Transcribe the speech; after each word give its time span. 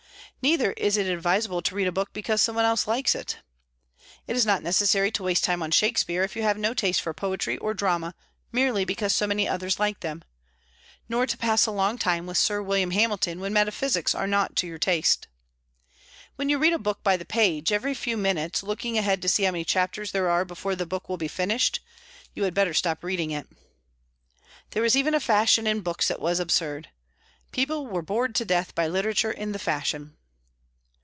Neither 0.43 0.71
is 0.71 0.97
it 0.97 1.05
advisable 1.05 1.61
to 1.61 1.75
read 1.75 1.85
a 1.85 1.91
book 1.91 2.13
because 2.13 2.41
someone 2.41 2.65
else 2.65 2.87
likes 2.87 3.13
it. 3.13 3.37
It 4.25 4.35
is 4.35 4.43
not 4.43 4.63
necessary 4.63 5.11
to 5.11 5.21
waste 5.21 5.43
time 5.43 5.61
on 5.61 5.69
Shakespeare 5.69 6.23
if 6.23 6.35
you 6.35 6.41
have 6.41 6.57
no 6.57 6.73
taste 6.73 6.99
for 7.01 7.13
poetry 7.13 7.59
or 7.59 7.75
drama 7.75 8.15
merely 8.51 8.83
because 8.83 9.13
so 9.13 9.27
many 9.27 9.47
others 9.47 9.77
like 9.79 9.99
them; 9.99 10.23
nor 11.07 11.27
to 11.27 11.37
pass 11.37 11.67
a 11.67 11.71
long 11.71 11.99
time 11.99 12.25
with 12.25 12.39
Sir 12.39 12.59
William 12.59 12.89
Hamilton 12.89 13.39
when 13.39 13.53
metaphysics 13.53 14.15
are 14.15 14.25
not 14.25 14.55
to 14.55 14.65
your 14.65 14.79
taste. 14.79 15.27
When 16.37 16.49
you 16.49 16.57
read 16.57 16.73
a 16.73 16.79
book 16.79 17.03
by 17.03 17.17
the 17.17 17.23
page, 17.23 17.71
every 17.71 17.93
few 17.93 18.17
minutes 18.17 18.63
looking 18.63 18.97
ahead 18.97 19.21
to 19.21 19.29
see 19.29 19.43
how 19.43 19.51
many 19.51 19.63
chapters 19.63 20.11
there 20.11 20.27
are 20.27 20.43
before 20.43 20.75
the 20.75 20.87
book 20.87 21.07
will 21.07 21.17
be 21.17 21.27
finished, 21.27 21.81
you 22.33 22.45
had 22.45 22.55
better 22.55 22.73
stop 22.73 23.03
reading 23.03 23.29
it. 23.29 23.45
There 24.71 24.81
was 24.81 24.95
even 24.97 25.13
a 25.13 25.19
fashion 25.19 25.67
in 25.67 25.81
books 25.81 26.07
that 26.07 26.19
was 26.19 26.39
absurd. 26.39 26.89
People 27.51 27.85
were 27.85 28.01
bored 28.01 28.33
to 28.33 28.43
death 28.45 28.73
by 28.73 28.87
literature 28.87 29.31
in 29.31 29.51
the 29.51 29.59
fashion. 29.59 30.17